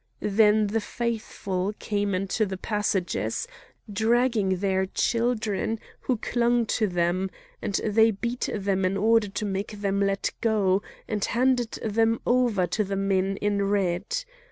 Then 0.33 0.65
the 0.65 0.81
faithful 0.81 1.73
came 1.77 2.15
into 2.15 2.43
the 2.47 2.57
passages, 2.57 3.47
dragging 3.93 4.57
their 4.57 4.87
children, 4.87 5.77
who 5.99 6.17
clung 6.17 6.65
to 6.81 6.87
them; 6.87 7.29
and 7.61 7.75
they 7.85 8.09
beat 8.09 8.49
them 8.51 8.83
in 8.83 8.97
order 8.97 9.27
to 9.27 9.45
make 9.45 9.79
them 9.81 9.99
let 9.99 10.31
go, 10.41 10.81
and 11.07 11.23
handed 11.23 11.73
them 11.83 12.19
over 12.25 12.65
to 12.65 12.83
the 12.83 12.95
men 12.95 13.37
in 13.43 13.61
red. 13.69 14.25